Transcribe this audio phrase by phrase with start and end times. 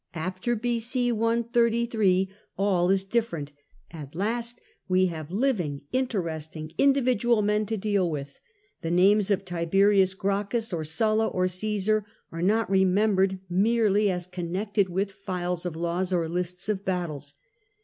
[0.15, 1.11] After B.c.
[1.11, 3.51] 133 all is different;
[3.91, 8.39] at last we have living, interesting, individual men to deal with;
[8.81, 14.89] the names of Tiberius Gracchus, or Sulla, or Cmsar are not remembered merely as connected
[14.89, 17.35] with files of laws or lists of battles.